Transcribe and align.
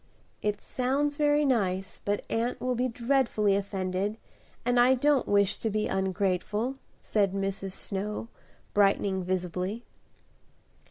"It 0.41 0.59
sounds 0.61 1.15
very 1.15 1.45
nice, 1.45 1.99
but 2.03 2.25
aunt 2.27 2.59
will 2.59 2.73
be 2.73 2.87
dreadfully 2.87 3.55
offended 3.55 4.17
and 4.65 4.79
I 4.79 4.95
don't 4.95 5.27
wish 5.27 5.57
to 5.59 5.69
be 5.69 5.85
ungrateful," 5.87 6.77
said 6.99 7.33
Mrs. 7.33 7.73
Snow, 7.73 8.27
brightening 8.73 9.23
visibly. 9.23 9.83